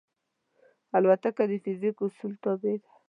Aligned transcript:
الوتکه 0.95 1.43
د 1.49 1.53
فزیک 1.63 1.97
اصولو 2.05 2.37
تابع 2.43 2.75
ده. 2.81 2.89